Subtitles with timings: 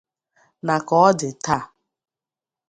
[0.65, 1.63] na ka ọ dị taa